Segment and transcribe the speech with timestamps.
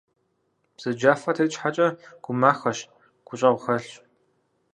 [0.75, 1.87] Бзаджафэ тет щхьэкӏэ,
[2.23, 2.79] гумахэщ,
[3.25, 3.93] гущӏэгъу хьэлъщ.